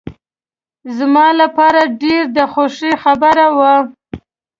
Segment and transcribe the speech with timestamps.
[0.97, 3.73] زما لپاره ډېر د خوښۍ خبره وه.